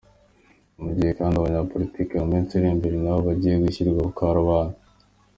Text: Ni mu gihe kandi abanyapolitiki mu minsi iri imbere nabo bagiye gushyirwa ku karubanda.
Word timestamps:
Ni 0.73 0.79
mu 0.83 0.89
gihe 0.97 1.11
kandi 1.19 1.35
abanyapolitiki 1.37 2.13
mu 2.21 2.27
minsi 2.33 2.51
iri 2.53 2.67
imbere 2.75 2.95
nabo 3.03 3.19
bagiye 3.27 3.55
gushyirwa 3.63 4.01
ku 4.07 4.11
karubanda. 4.19 4.75